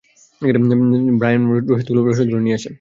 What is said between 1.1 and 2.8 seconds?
Brian, রসদগুলো নিয়ে আসো!